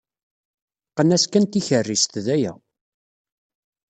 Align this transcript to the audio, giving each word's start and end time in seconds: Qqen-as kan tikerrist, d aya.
Qqen-as 0.89 1.25
kan 1.27 1.45
tikerrist, 1.45 2.13
d 2.25 2.27
aya. 2.35 2.53